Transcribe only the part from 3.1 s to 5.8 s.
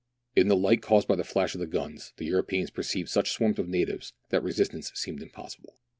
swarms of natives that resistance seemed impossible.